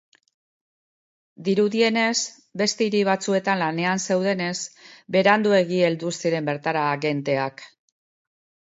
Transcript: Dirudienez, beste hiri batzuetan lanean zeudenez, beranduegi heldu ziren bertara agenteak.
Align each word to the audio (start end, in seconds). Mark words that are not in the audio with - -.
Dirudienez, 1.49 2.15
beste 2.63 2.87
hiri 2.87 3.03
batzuetan 3.11 3.61
lanean 3.65 4.03
zeudenez, 4.09 4.57
beranduegi 5.19 5.87
heldu 5.91 6.17
ziren 6.19 6.53
bertara 6.53 6.89
agenteak. 6.99 7.67